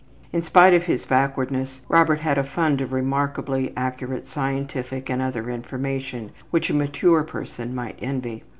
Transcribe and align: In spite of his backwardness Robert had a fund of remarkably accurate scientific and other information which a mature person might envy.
In 0.33 0.41
spite 0.41 0.73
of 0.73 0.85
his 0.85 1.05
backwardness 1.05 1.81
Robert 1.87 2.21
had 2.21 2.39
a 2.39 2.43
fund 2.43 2.81
of 2.81 2.91
remarkably 2.91 3.71
accurate 3.77 4.27
scientific 4.27 5.11
and 5.11 5.21
other 5.21 5.47
information 5.51 6.31
which 6.49 6.71
a 6.71 6.73
mature 6.73 7.21
person 7.21 7.75
might 7.75 7.99
envy. 8.01 8.43